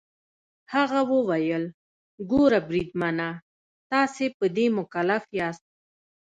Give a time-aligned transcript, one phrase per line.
[0.73, 1.63] هغه وویل:
[2.31, 3.29] ګوره بریدمنه،
[3.91, 5.65] تاسي په دې مکلف یاست.